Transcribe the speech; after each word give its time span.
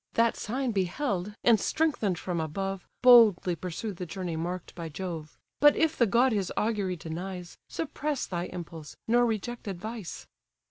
That 0.15 0.35
sign 0.35 0.71
beheld, 0.71 1.35
and 1.43 1.59
strengthen'd 1.59 2.17
from 2.17 2.39
above, 2.41 2.87
Boldly 3.03 3.55
pursue 3.55 3.93
the 3.93 4.07
journey 4.07 4.35
mark'd 4.35 4.73
by 4.73 4.89
Jove: 4.89 5.37
But 5.59 5.75
if 5.75 5.95
the 5.95 6.07
god 6.07 6.31
his 6.31 6.51
augury 6.57 6.95
denies, 6.95 7.59
Suppress 7.69 8.25
thy 8.25 8.45
impulse, 8.45 8.97
nor 9.07 9.27
reject 9.27 9.67
advice." 9.67 10.25